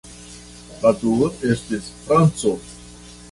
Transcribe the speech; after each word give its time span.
La 0.85 0.93
dua 1.03 1.27
estis 1.55 1.91
franco. 2.07 2.57